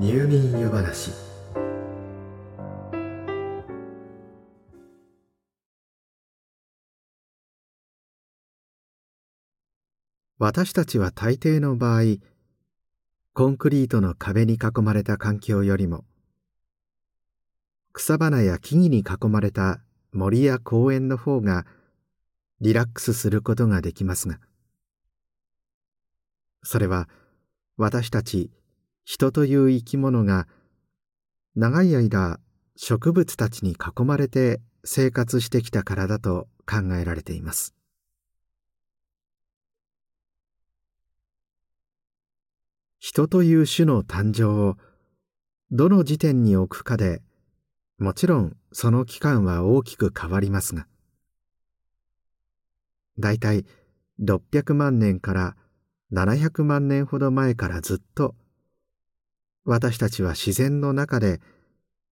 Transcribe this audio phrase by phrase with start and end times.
[0.00, 1.12] 入眠湯話。
[10.38, 12.16] 私たちは大抵の場合
[13.34, 16.06] コンクリートの壁に囲まれた環境よりも
[17.92, 19.82] 草花や木々に囲まれた
[20.14, 21.66] 森や公園の方が
[22.62, 24.38] リラックスすることができますが
[26.62, 27.06] それは
[27.76, 28.50] 私たち
[29.04, 30.46] 人という生き物が
[31.56, 32.40] 長い間
[32.76, 37.74] 植物たちに囲まれて生活してきたからだと考えられています。
[42.98, 44.76] 人という種の誕生を
[45.70, 47.22] どの時点に置くかで
[47.98, 50.86] もちろんその期間は大きく変わりますが
[53.18, 53.64] だいたい
[54.22, 55.56] 600万年から
[56.12, 58.34] 700万年ほど前からずっと
[59.64, 61.40] 私たちは自然の中で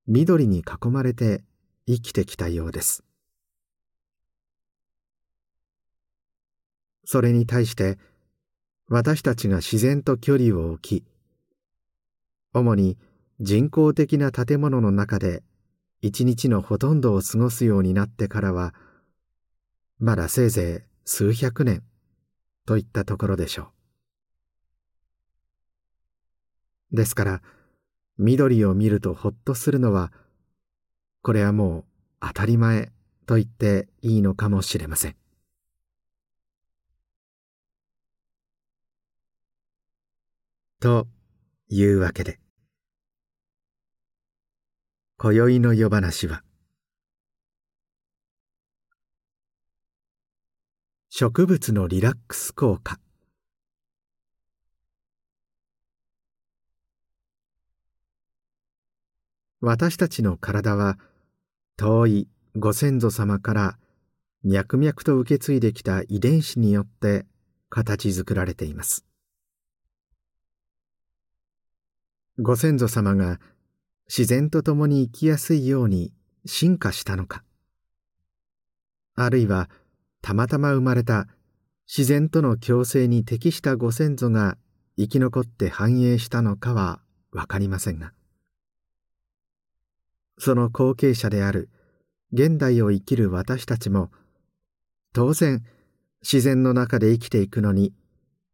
[0.08, 1.44] 緑に囲まれて
[1.88, 3.04] 生きてきたようです。
[7.06, 7.98] それに対して
[8.90, 11.06] 私たちが自然と距離を置き
[12.54, 12.98] 主に
[13.40, 15.44] 人工的な建物の中で
[16.02, 18.74] 一日のほとんどを過ごすようになってからは
[20.00, 21.84] まだせいぜい数百年
[22.66, 23.77] といったところでしょう。
[26.92, 27.42] ですから
[28.18, 30.12] 緑を見るとほっとするのは
[31.22, 31.86] これはもう
[32.22, 32.92] 当たり前
[33.26, 35.16] と言っていいのかもしれません。
[40.80, 41.08] と
[41.70, 42.40] いうわけで
[45.18, 46.44] 今宵の夜話は
[51.10, 53.00] 植物のリラックス効果。
[59.68, 60.98] 私たちの体は
[61.76, 63.78] 遠いご先祖様から
[64.46, 67.26] 脈々と受け継いできた遺伝子によって
[67.68, 69.04] 形作られています。
[72.40, 73.42] ご先祖様が
[74.08, 76.14] 自然と共に生きやすいように
[76.46, 77.44] 進化したのか。
[79.16, 79.70] あるいは
[80.22, 81.28] たまたま生まれた
[81.86, 84.58] 自然との共生に適したご先祖が
[84.98, 87.02] 生き残って繁栄したのかは
[87.34, 88.14] わかりませんが。
[90.38, 91.70] その後継者である
[92.32, 94.12] 現代を生きる私たちも
[95.14, 95.64] 当然
[96.22, 97.94] 自然の中で生きていくのに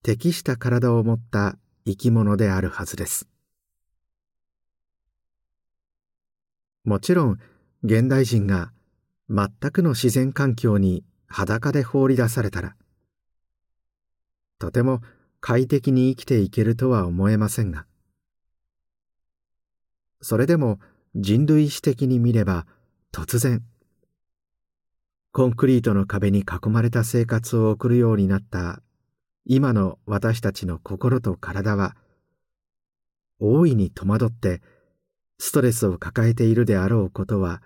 [0.04, 3.28] 適した体を持った生き物であるはずです。
[6.86, 7.40] もちろん
[7.84, 8.72] 現代人が
[9.30, 12.76] 全くの自然環境に裸で放り出されたら
[14.60, 15.02] とても
[15.40, 17.86] 快適に生きていけるとは思えませんが
[20.22, 20.80] それでも
[21.16, 22.66] 人類史的に見れば
[23.12, 23.62] 突然
[25.32, 28.82] コンクリートの壁に囲まれた生活を送るようになった
[29.46, 31.96] 今の私たちの心と体は
[33.40, 34.62] 大いに戸惑って
[35.38, 37.62] ストレスを抱えているであろうことは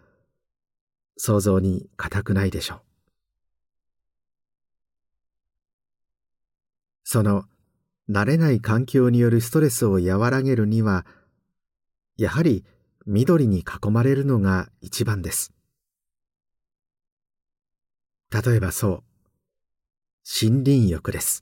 [1.17, 2.81] 想像に難くないでしょう。
[7.03, 7.45] その
[8.09, 11.05] 慣れない環境によるストレスを和らげるには
[12.17, 12.65] やはり
[13.09, 15.53] 緑に囲まれるのが一番です。
[18.29, 19.03] 例えばそう
[20.43, 21.41] 森林浴です。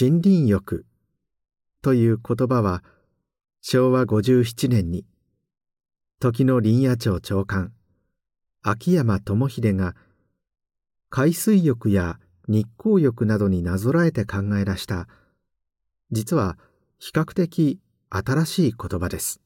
[0.00, 0.84] 森林浴
[1.80, 2.82] という言葉は
[3.60, 5.06] 昭和57年に
[6.18, 7.72] 時の林野庁長官
[8.62, 9.94] 秋山智秀が
[11.08, 15.06] 海水浴や日光浴などになぞらえて考え出した
[16.10, 16.58] 実は
[16.98, 17.78] 比較的
[18.10, 19.40] 新しい言葉です。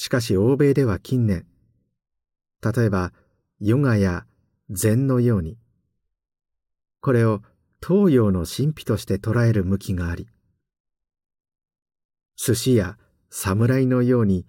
[0.00, 1.44] しかし欧米では近年
[2.62, 3.12] 例えば
[3.60, 4.24] ヨガや
[4.70, 5.58] 禅のように
[7.02, 7.42] これを
[7.86, 10.26] 東洋の神秘として捉える向きがあり
[12.36, 12.96] 寿司や
[13.28, 14.46] 侍のように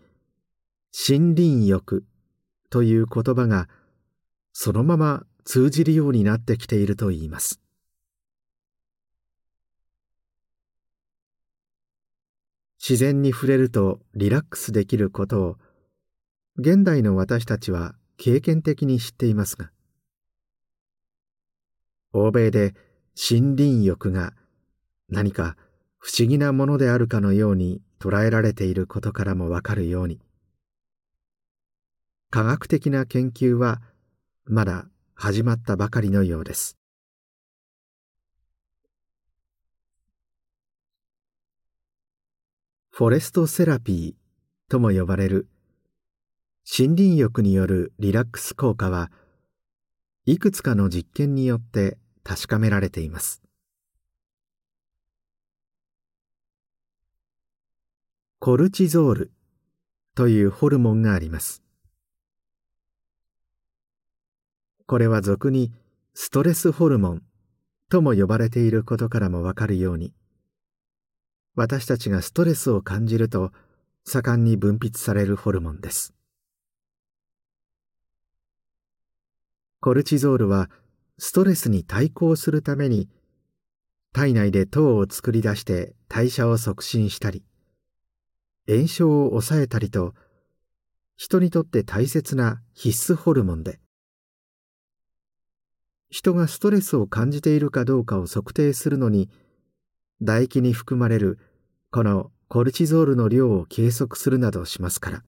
[1.09, 2.05] 森林浴
[2.69, 3.67] という言葉が
[4.53, 7.59] そのまま通じるようになってきているといいます。
[12.81, 15.55] 自然に触れるとリラックスできることを
[16.57, 19.69] 現代の私たちは経験的に知っていますが
[22.11, 22.73] 欧米で
[23.29, 24.33] 森林浴が
[25.09, 25.55] 何か
[25.99, 30.19] 不思議なものであるかのように捉えられていることからもわかるように
[32.31, 33.79] 科学的な研究は
[34.45, 36.80] まだ始まったばかりのようです。
[43.01, 45.47] フォレストセラピーとも呼ばれる。
[46.77, 49.09] 森林浴によるリラックス効果は
[50.27, 53.41] いくつかの実験によって確かめられています。
[58.37, 59.31] コルチゾール
[60.13, 61.63] というホルモンがあります。
[64.85, 65.71] これは俗に
[66.13, 67.23] ストレスホルモン
[67.89, 70.13] とも呼ばれていることからもわかるように
[71.55, 73.51] 私たちがストレスを感じると
[74.05, 76.13] 盛んに分泌されるホルモンです。
[79.81, 80.69] コルチゾールは
[81.17, 83.09] ストレスに対抗するために
[84.13, 87.43] 体内で糖を作り出して代謝を促進したり
[88.67, 90.13] 炎症を抑えたりと
[91.15, 93.79] 人にとって大切な必須ホルモンで
[96.09, 99.29] 人がストレスを感じているかどうかを測定するのに
[100.21, 101.39] 唾液に含まれる
[101.89, 105.23] このコルチゾールの量を計測するなどしますから。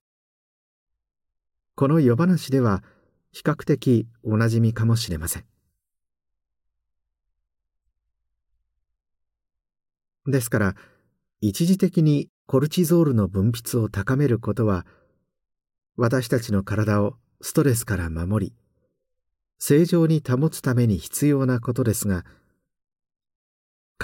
[1.74, 2.84] この夜話では
[3.32, 5.44] 比較的おなじみかもしれません。
[10.26, 10.76] ですから
[11.40, 14.86] 一時的にコルチゾールの分泌を高めることは
[15.96, 18.54] 私たちの体をストレスから守り
[19.58, 22.24] 正常に保つために必要なことですが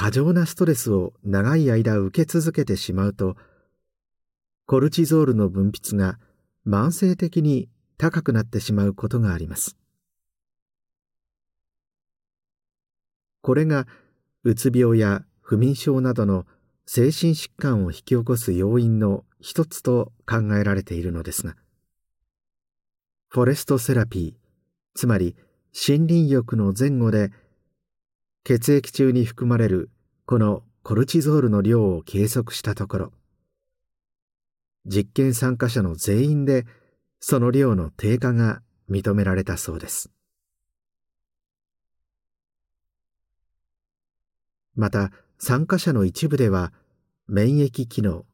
[0.01, 3.37] 過剰なストレスを長い間受け続けてしまうと
[4.65, 6.19] コルチゾールの分泌が
[6.67, 7.69] 慢性的に
[7.99, 9.77] 高くなってしまうことがあります。
[13.43, 13.87] これが
[14.43, 16.47] うつ病や不眠症などの
[16.87, 21.57] 精神疾患を引き起こす要因の一つと考えられているのですが
[23.29, 25.37] フォレストセラピーつまり
[25.75, 27.33] 森林浴の前後で
[28.45, 29.91] 血液中に含まれる
[30.25, 33.13] このコルチゾールの量を計測したところ
[34.87, 36.65] 実験参加者の全員で
[37.21, 40.11] その量の低下が認められたそうです。
[44.75, 46.73] また参加者の一部では
[47.29, 48.25] 免疫機能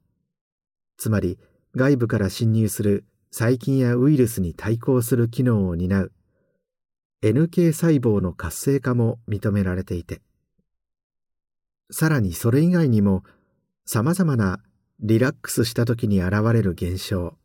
[0.97, 1.39] つまり
[1.75, 6.13] 外部から侵入する細菌やウイルスに対抗する機能を担う
[7.23, 10.21] NK 細胞の活性化も認められていて
[11.91, 13.23] さらにそれ以外にも
[13.85, 14.61] 様々な
[15.01, 17.37] リラックスした時に現れる現象。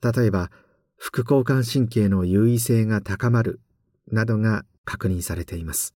[0.00, 0.50] 例えば
[0.96, 3.60] 副交感神経の優位性が高まる
[4.10, 5.94] などが確認されています。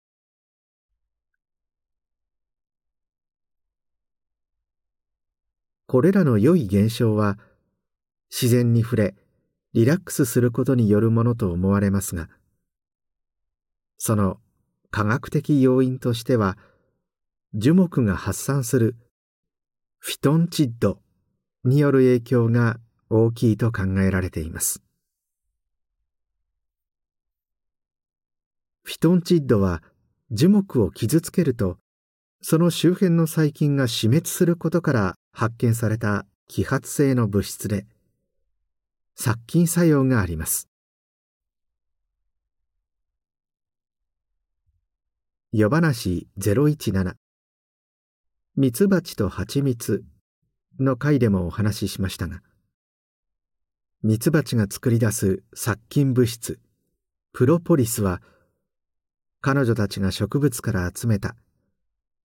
[5.87, 7.39] これらの良い現象は
[8.31, 9.15] 自然に触れ
[9.75, 12.29] リラックスすることによるものと思われますが
[13.99, 14.39] その
[14.91, 16.57] 科学的要因としては
[17.55, 18.97] 樹木が発散する
[19.99, 21.01] フィトンチッド
[21.65, 22.79] による影響が
[23.11, 24.83] 大きいと考えられています。
[28.85, 29.83] フィトンチッドは
[30.31, 31.77] 樹木を傷つけると
[32.41, 37.87] その周辺の細菌が死滅することから発見された揮発性の物質で
[39.21, 40.69] 殺菌作用があります。
[45.51, 47.15] 夜話017
[48.55, 50.05] ミツバチと蜂蜜
[50.79, 52.43] の回でもお話ししましたが
[54.05, 56.61] ミツバチが作り出す殺菌物質
[57.33, 58.23] プロポリスは
[59.41, 61.35] 彼女たちが植物から集めた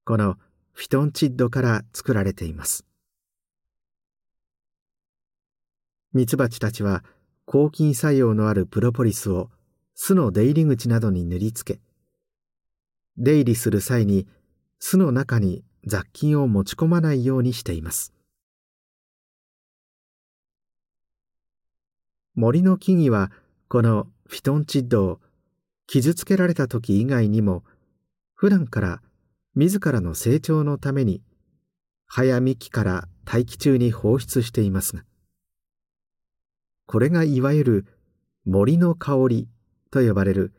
[0.05, 0.35] この
[0.73, 2.85] フィトンチッドから作られています。
[6.13, 7.03] ミツバチたちは
[7.45, 9.49] 抗菌作用のあるプロポリスを
[9.95, 11.79] 巣の出入り口などに塗りつけ
[13.17, 14.27] 出入りする際に
[14.79, 18.13] 巣の中に雑菌を持ち込まないようにしています。
[22.35, 23.31] 森の木々は
[23.67, 25.19] このフィトンチッドを
[25.85, 27.63] 傷つけられた時以外にも
[28.33, 29.01] 普段から
[29.55, 31.21] 自らの成長のために
[32.07, 35.03] 葉や幹から大気中に放出していますが
[36.85, 37.85] これがいわゆる
[38.45, 39.47] 森の香り
[39.91, 40.53] と呼ばれる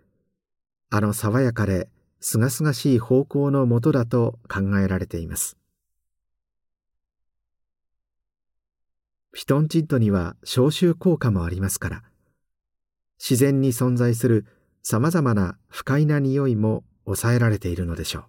[0.90, 1.88] あの爽やかで
[2.20, 5.56] 清々しい方向のもとだと考えられています
[9.32, 12.02] ピトンチッドには消臭効果もありますから
[13.18, 14.46] 自然に存在する
[14.82, 18.24] さまざまな不快な匂いも抑えられているのでしょう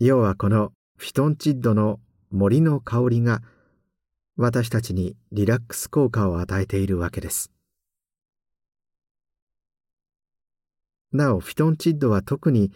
[0.00, 2.00] 要はこのフィトンチッドの
[2.34, 3.42] 森の香りが
[4.36, 7.52] 私たちにリラックス効果を与えているわけです。
[11.12, 12.72] なおフィトンチッドは特に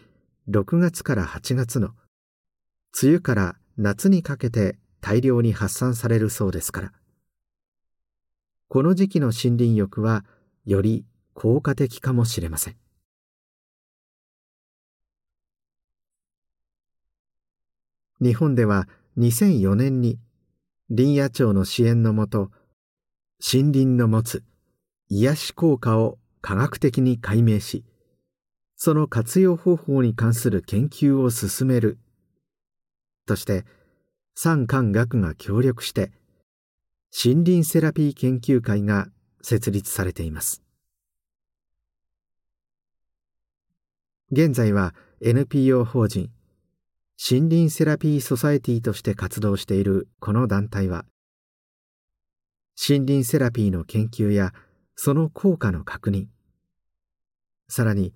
[0.49, 1.89] 6月から8月の
[3.01, 6.93] 梅雨から夏にかけて大量に発散されるそうですから。
[8.69, 10.23] この時期の森林浴は
[10.63, 12.77] より効果的かもしれません。
[18.21, 18.87] 日本では
[19.19, 20.17] 2004年に
[20.89, 22.51] 林野庁の支援のもと
[23.53, 24.43] 森林の持つ
[25.09, 27.83] 癒し効果を科学的に解明し
[28.77, 31.97] その活用方法に関する研究を進める。
[33.25, 33.65] として
[34.35, 36.13] 産官学が協力して
[37.13, 39.09] 森林セラピー研究会が
[39.41, 40.63] 設立されています。
[44.31, 46.29] 現在は NPO 法人
[47.21, 51.03] 森林セラピーソサエティとして活動しているこの団体は
[52.87, 54.53] 森林セラピーの研究や
[54.95, 56.27] その効果の確認
[57.67, 58.13] さらに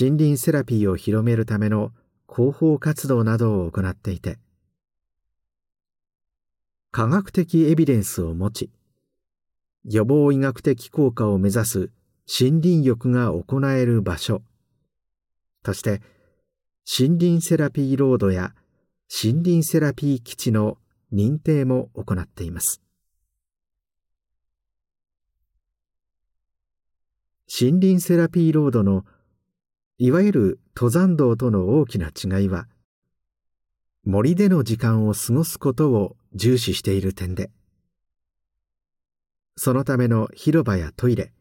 [0.00, 1.92] 森林セラピーを広めるための
[2.26, 4.38] 広報活動などを行っていて
[6.90, 8.70] 科学的エビデンスを持ち
[9.84, 11.90] 予防医学的効果を目指す
[12.40, 14.40] 森林浴が行える場所
[15.62, 16.00] として
[16.90, 18.54] 森林セラピーロードや
[19.22, 20.78] 森林セラピー基地の
[21.12, 22.80] 認定も行っています。
[27.60, 29.04] 森林セラピーロードの
[29.98, 32.68] いわゆる登山道との大きな違いは
[34.04, 37.50] 森での時間を過ごすことを重視している点で
[39.56, 41.32] そのための広場やトイレ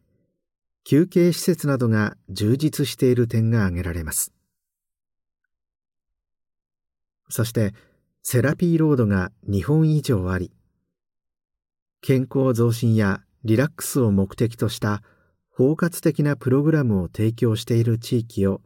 [0.84, 4.37] 休憩施設などが充実している点が挙げられます。
[7.30, 7.74] そして
[8.24, 10.52] セラピーロードが2本以上あり
[12.02, 15.02] 健康増進やリラックスを目的とした
[15.50, 18.62] 包括的なプログラムを提供している地域を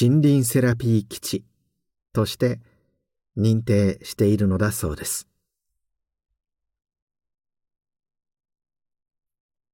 [0.00, 1.44] 森林セラピー基地
[2.12, 2.60] として
[3.38, 5.28] 認定しているのだそうです。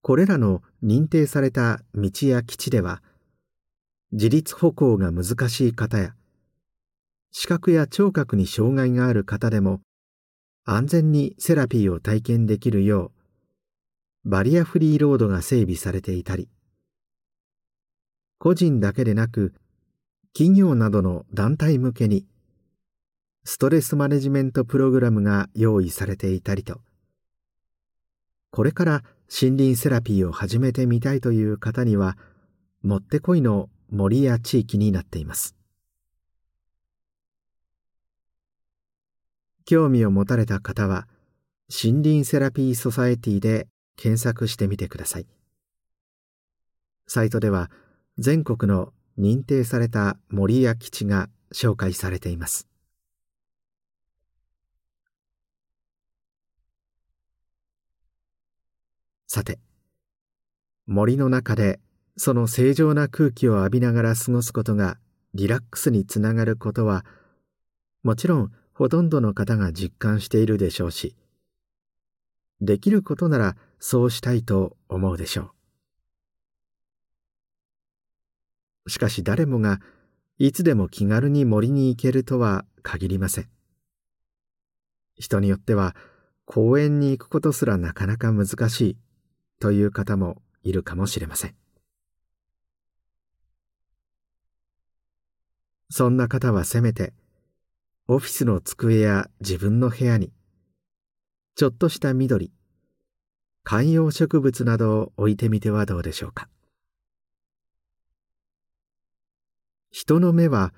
[0.02, 3.02] これらの認定された道や基地では
[4.10, 6.14] 自立歩行が難しい方や
[7.32, 9.80] 視覚や聴覚に障害がある方でも
[10.64, 13.10] 安全にセラピーを体験できるよ
[14.24, 16.48] うバリアフリーロードが整備されていたり
[18.38, 19.54] 個人だけでなく
[20.34, 22.26] 企業などの団体向けに
[23.44, 26.80] ストレスマネジメントプログラムが用意されていたりと
[28.50, 32.18] これから森林セラピーを始めてみたいという方には
[32.82, 35.61] もってこいの森や地域になっています。
[39.64, 41.06] 興味を持たれた方は
[41.68, 45.26] 森林セラピーソサエティで検索してみてください。
[47.06, 47.70] サイトでは
[48.18, 52.66] 全国の認定された森や基地が紹介されています。
[59.26, 59.58] さて
[60.86, 61.80] 森の中で
[62.18, 64.98] その正常な空気を浴びながら過ごすことが
[65.32, 67.06] リラックスにつながることは
[68.02, 71.14] もちろんほとんどの方が実感しているでしょうし
[72.60, 75.50] できることならそうしたいと思うでしょ
[78.84, 78.90] う。
[78.90, 79.80] しかし誰もが
[80.38, 83.48] いつでも気軽に森に行けるとは限りません。
[85.16, 85.96] 人によっては
[86.44, 88.96] 公園に行くことすらなかなか難しい
[89.58, 91.54] という方もいるかもしれません。
[95.90, 97.12] そんな方はせめて
[98.14, 100.34] オフィスの机や自分の部屋に
[101.54, 102.52] ちょっとした緑
[103.64, 106.50] 観葉植物などを置いてみてはどうでしょうか。
[109.90, 110.74] 人の目は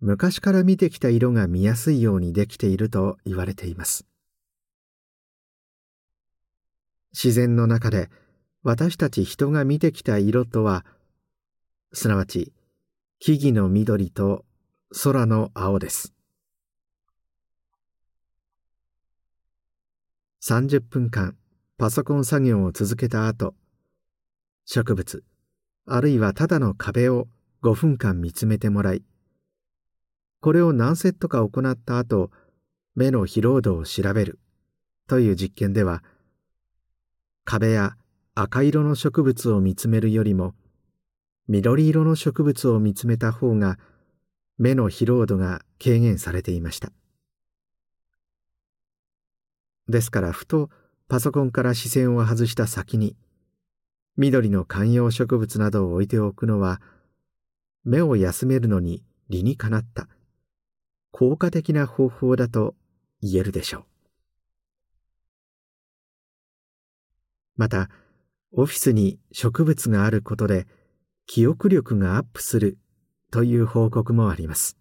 [0.00, 4.04] 昔から見てきた色が見やすいようにできていると言われています。
[7.12, 8.10] 自然の中で
[8.64, 10.84] 私たち人が見てきた色とは
[11.92, 12.52] すなわち
[13.20, 14.44] 木々の緑と
[15.04, 16.14] 空の青です。
[20.46, 21.34] 30分間
[21.78, 23.54] パソコン作業を続けた後、
[24.66, 25.24] 植物、
[25.86, 27.28] あるいはただの壁を
[27.62, 29.02] 5分間見つめてもらい、
[30.42, 32.30] これを何セットか行った後、
[32.94, 34.38] 目の疲労度を調べる
[35.08, 36.02] という実験では、
[37.46, 37.96] 壁や
[38.34, 40.52] 赤色の植物を見つめるよりも、
[41.48, 43.78] 緑色の植物を見つめた方が
[44.58, 46.92] 目の疲労度が軽減されていました。
[49.88, 50.70] ですからふと
[51.08, 53.16] パソコンから視線を外した先に
[54.16, 56.80] 緑の観葉植物などを置いておくのは
[57.84, 60.08] 目を休めるのに理にかなった
[61.10, 62.74] 効果的な方法だと
[63.22, 63.84] 言えるでしょう。
[67.56, 67.88] また
[68.52, 70.66] オフィスに植物があることで
[71.26, 72.78] 記憶力がアップする
[73.30, 74.76] という報告もあります。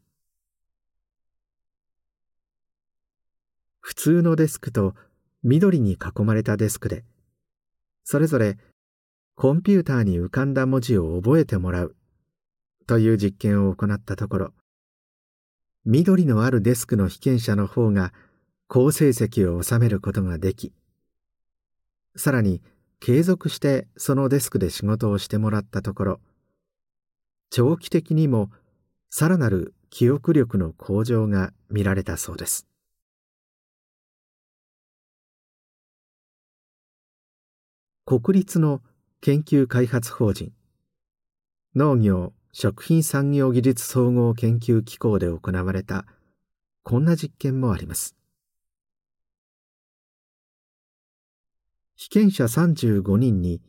[3.84, 4.96] 普通のデスクと
[5.44, 7.04] 緑に囲まれたデスクで
[8.06, 8.58] それぞれ
[9.36, 11.96] コンピューターに浮かんだ文字を覚えてもらう
[12.88, 14.54] という実験を行ったところ
[15.84, 18.14] 緑のあるデスクの被験者の方が
[18.68, 20.72] 好成績を収めることができ
[22.16, 22.62] さらに
[23.02, 26.20] 継続してそのデスクで仕事をしてもらったところ
[27.50, 28.50] 長期的にも
[29.10, 32.66] さらなる記憶力の向上が見られたそうです。
[38.06, 38.82] 国立の
[39.22, 40.52] 研究開発法人。
[41.74, 46.06] 農業食品産業技術総合研究機構で行われた
[46.84, 48.18] こんな実験もあります。
[51.96, 53.62] 被験者35人に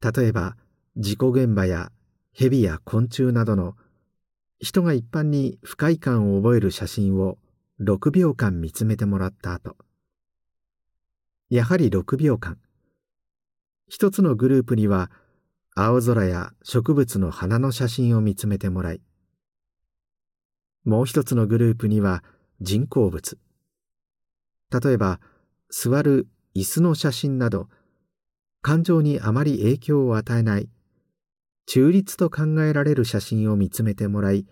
[0.00, 0.56] 例えば
[0.96, 1.92] 事故現場や
[2.32, 3.76] 蛇や昆虫などの
[4.58, 7.38] 人が一般に不快感を覚える写真を
[7.80, 9.76] 6秒間見つめてもらった後
[11.48, 12.58] やはり6秒間。
[13.94, 15.10] 一つのグループには
[15.74, 19.02] 青空や植物の花の写真を見つめてもらい
[20.82, 22.24] もう一つのグループには
[22.62, 23.38] 人工物。
[24.70, 25.20] 例えば
[25.68, 27.68] 座る椅子の写真など
[28.62, 30.70] 感情にあまり影響を与えない
[31.66, 34.46] 中立と考えられる写真を見つめてもらい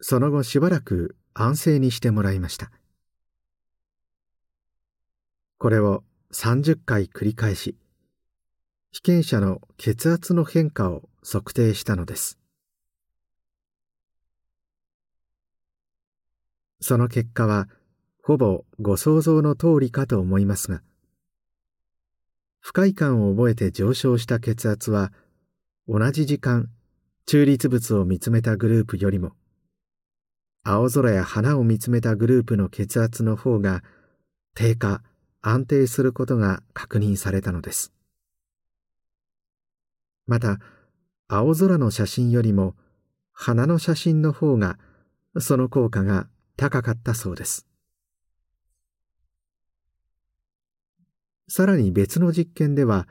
[0.00, 2.72] その後しばらく安静にしてもらいました。
[5.58, 7.76] これを30回繰り返し
[8.92, 12.38] 被験者の血圧の変化を測定したのです。
[16.82, 17.68] その結果は
[18.22, 20.82] ほぼご想像の通りかと思いますが
[22.60, 25.12] 不快感を覚えて上昇した血圧は
[25.88, 26.68] 同じ時間
[27.26, 29.32] 中立物を見つめたグループよりも
[30.64, 33.82] 青空や花を見つめたグループの血圧の方が
[34.54, 35.02] 低下
[35.40, 37.92] 安定することが確認されたのです。
[40.26, 40.58] また
[41.28, 42.74] 青空の写真よりも
[43.32, 44.78] 花の写真の方が
[45.38, 47.66] その効果が高かったそうです。
[51.48, 53.06] さらに別の実験では、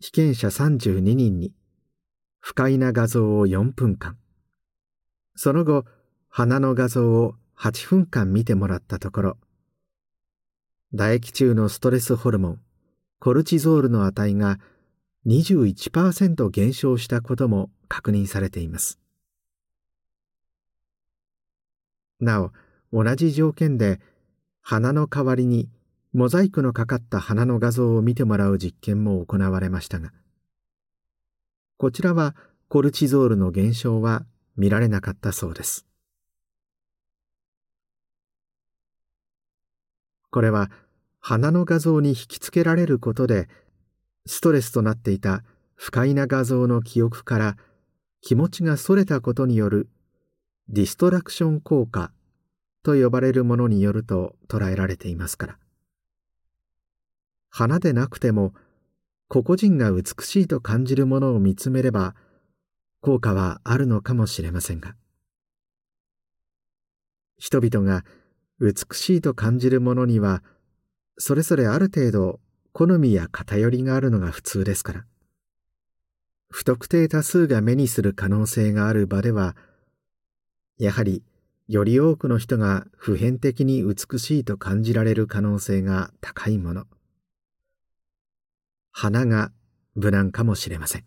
[0.00, 1.52] 被験者32人に、
[2.40, 4.16] 不快な画像を4分間、
[5.34, 5.84] その後、
[6.28, 9.38] 鼻の画像を8分間見てもらったところ、
[10.92, 12.60] 唾液中のストレスホルモン、
[13.20, 14.58] コルチゾールの値が
[15.26, 18.98] 21%減少したことも確認されています。
[22.20, 22.52] なお、
[22.92, 24.00] 同じ条件で
[24.62, 25.68] 鼻の代わりに
[26.12, 30.12] モザイクのかかった花の画像を見てもらう実験も行われましたが
[31.76, 32.34] こちらは
[32.68, 34.24] コルチゾールの減少は
[34.56, 35.86] 見られなかったそうです
[40.30, 40.70] これは
[41.20, 43.48] 花の画像に引きつけられることで
[44.26, 45.42] ストレスとなっていた
[45.74, 47.56] 不快な画像の記憶から
[48.20, 49.88] 気持ちがそれたことによる
[50.68, 52.10] ディストラクション効果
[52.82, 55.58] と呼ばれるものによると捉えられていますから。
[57.50, 58.52] 花でなくても
[59.28, 62.14] 個々人が美しいと感じるものを見つめれば
[63.00, 64.94] 効果はあるのかもしれませんが。
[67.38, 68.04] 人々が
[68.60, 70.42] 美しいと感じるものには
[71.18, 72.40] それぞれある程度
[72.78, 75.04] 好みや偏りがあるのが普通ですから。
[76.50, 79.56] 不特定多数が目にする可能性がある場では
[80.76, 81.22] やはり
[81.68, 86.84] より多くの人が普遍的に美しいと感じられる可能性が高いもの。
[88.92, 89.52] 花が
[89.94, 91.04] 無難かもしれません。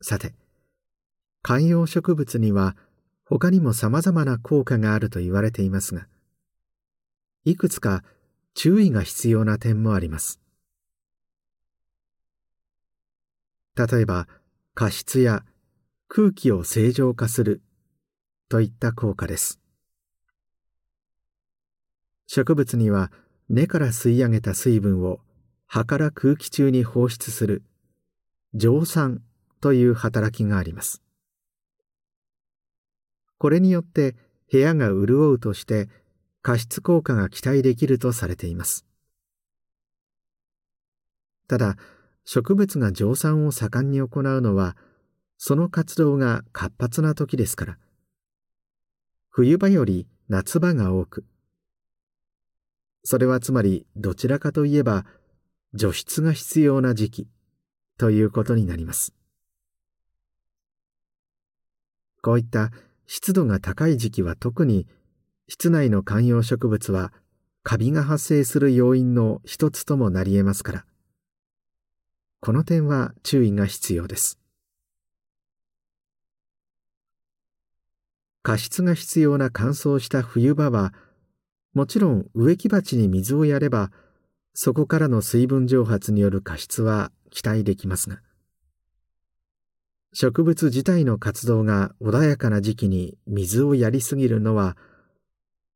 [0.00, 0.34] さて
[1.42, 2.76] 観葉植物には
[3.26, 6.06] 他にも様々な効果があると言われていますが
[7.44, 8.02] いくつか
[8.54, 10.40] 注意が必要な点もあります。
[13.76, 14.26] 例えば
[14.74, 15.44] 加湿や
[16.08, 17.62] 空気を正常化する
[18.48, 19.60] といった効果です。
[22.26, 23.12] 植物には
[23.48, 25.20] 根から吸い上げた水分を
[25.66, 27.62] 葉から空気中に放出する
[28.54, 29.22] 蒸散
[29.60, 31.05] という働きがあります。
[33.38, 34.16] これによって
[34.50, 35.88] 部屋が潤うとして
[36.42, 38.86] 加湿効果が期待できるとされています。
[41.48, 41.76] ただ
[42.24, 44.76] 植物が蒸散を盛んに行うのは
[45.38, 47.78] その活動が活発な時ですから。
[49.28, 51.24] 冬場より夏場が多く。
[53.04, 55.04] それはつまりどちらかといえば
[55.74, 57.28] 除湿が必要な時期
[57.98, 59.14] ということになります。
[62.22, 62.72] こういった
[63.06, 64.86] 湿度が高い時期は特に
[65.48, 67.12] 室内の観葉植物は
[67.62, 70.84] カビが発生する要因の一つともなり得ますから。
[72.40, 74.38] この点は注意が必要です。
[78.42, 80.94] 加湿が必要な乾燥した冬場は
[81.74, 83.90] もちろん植木鉢に水をやれば
[84.54, 88.20] そこからの水分蒸発による加湿は期待できますが。
[90.12, 94.76] 植物自体の活動が穏やかな時期に水をやりすぎるのは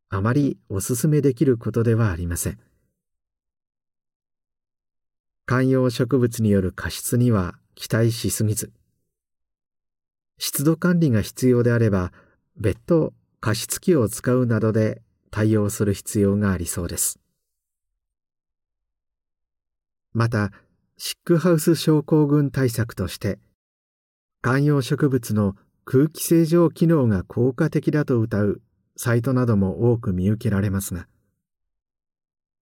[0.08, 2.58] あまりお勧めできることではありません。
[5.46, 8.72] 観葉植物による過失には期待しすぎず
[10.38, 12.12] 湿度管理が必要であれば
[12.56, 17.18] 別途加湿器を使うなどで対応する必要がありそうです。
[20.12, 20.52] また
[20.98, 23.38] シックハウス症候群対策として
[24.42, 28.62] 観葉植物の空気清浄機能が効果的だと謳う
[28.96, 31.06] サイトなども多く見受けられますが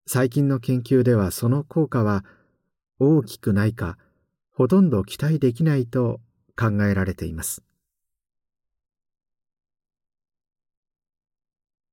[0.06, 2.24] 最近の研究ではその効果は
[2.98, 3.96] 大きくないか
[4.52, 6.20] ほとんど期待できないと
[6.56, 7.62] 考えられています。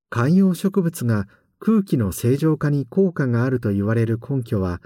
[0.10, 1.28] 観葉植物が
[1.60, 4.82] 空気の正常化に効果があると言われる根拠は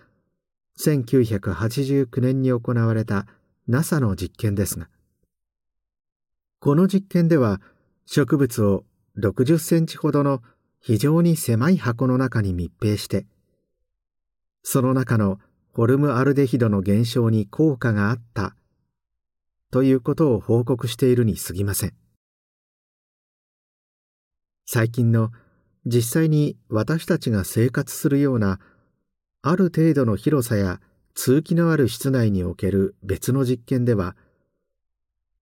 [0.78, 3.28] 1989年に行われた
[3.70, 4.90] NASA の実験ですが
[6.60, 7.62] この実験では
[8.06, 8.84] 植物を
[9.18, 10.42] 60センチほどの
[10.82, 13.26] 非常に狭い箱の中に密閉して
[14.64, 15.40] その中の
[15.72, 18.56] ホルムアルデヒドの減少に効果があった
[19.72, 21.94] ということを報告しているに過ぎません。
[24.66, 25.32] 最近の
[25.86, 28.60] 実際に私たちが生活するような
[29.42, 30.82] ある程度の広さや
[31.22, 34.16] 通気のある室内における別の実験では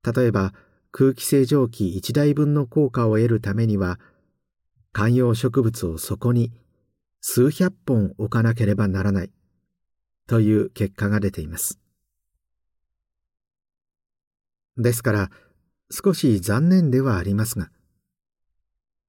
[0.04, 0.56] 例えば
[0.92, 4.00] 空気清浄機1台分の効果を得るためには
[4.92, 6.52] 観葉植物をそこに
[7.22, 9.30] 数百本置かなければならない
[10.26, 11.80] という結果が出ています。
[14.78, 15.32] ですから、
[15.92, 17.70] 少し残念ではありますが、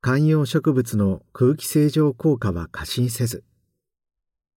[0.03, 3.43] 観葉植物の空気清浄効果は過信せず、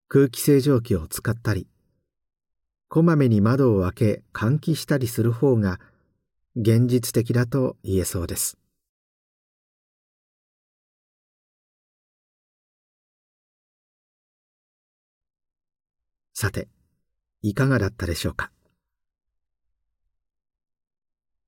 [0.10, 1.71] 空気清浄機を使ったり、
[2.94, 5.80] こまめに窓を開け換気したりする方が
[6.58, 8.58] 現実的だと言えそうです。
[16.34, 16.68] さて、
[17.42, 18.52] いかがだったでしょうか？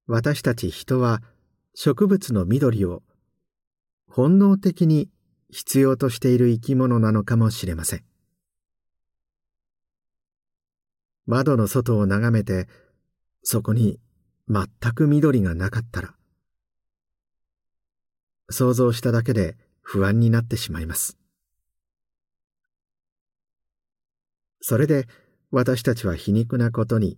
[0.08, 1.22] 私たち人は
[1.76, 3.04] 植物の緑を
[4.08, 5.10] 本能的に
[5.50, 8.13] 必要としている生き物なのかもしれません。
[11.26, 12.68] 窓の外を眺めて、
[13.44, 14.00] そこに
[14.50, 16.14] 全く緑がなかったら、
[18.50, 21.18] 想像しただけで不安になってしまいます。
[24.66, 25.08] それで
[25.52, 27.18] 私たちは皮肉なことに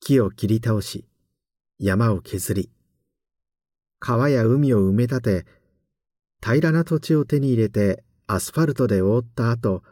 [0.00, 1.04] 木を切り倒し
[1.78, 2.70] 山を削り
[4.00, 5.46] 川や海を埋め立て
[6.42, 9.82] 平らな土地を手に入れてアスファルトで覆った後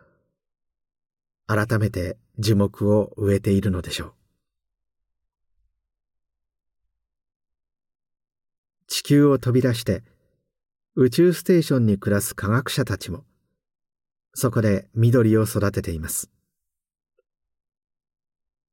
[1.46, 4.12] 改めて樹木を植えているのでしょう
[8.88, 10.02] 地球を飛び出して
[10.96, 13.24] 宇宙ステーションに暮らす科学者たちも
[14.36, 16.28] そこで緑を育てています。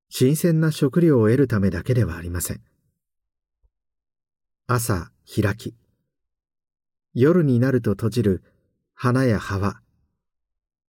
[0.10, 2.62] 新鮮な食料を得るためだけではありません。
[4.68, 5.76] 朝開き、
[7.14, 8.44] 夜になると閉じる
[8.96, 9.82] 花や葉は、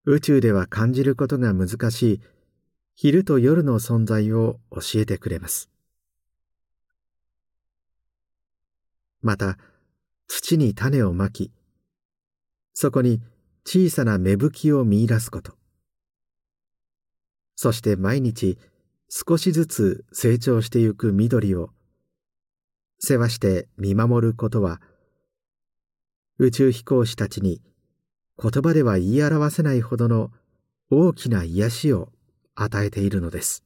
[0.05, 2.21] 宇宙では感じることが難しい
[2.95, 5.69] 昼と夜の存在を教えてくれます。
[9.21, 9.57] また、
[10.27, 11.51] 土に種をまき、
[12.73, 13.21] そこに
[13.65, 15.53] 小さな芽吹きを見出すこと
[17.55, 18.57] そして毎日
[19.09, 21.69] 少しずつ成長してゆく緑を
[22.99, 24.81] 世話して見守ることは
[26.39, 27.61] 宇宙飛行士たちに
[28.41, 30.31] 言葉では言い表せないほどの
[30.89, 32.09] 大きな癒しを
[32.55, 33.63] 与えているのです。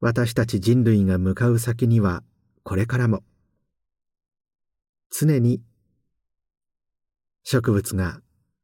[0.00, 2.22] 私たち人類が向かう先には
[2.62, 3.24] これからも
[5.10, 5.60] 常に
[7.42, 8.20] 植物が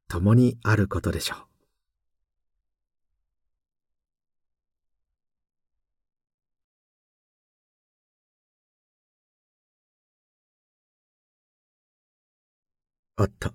[0.09, 1.55] 共にあることでしょう。
[13.17, 13.55] おっと、